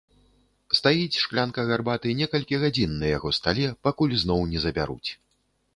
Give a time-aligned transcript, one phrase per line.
[0.77, 5.09] Стаіць шклянка гарбаты некалькі гадзін на яго стале, пакуль зноў не забяруць.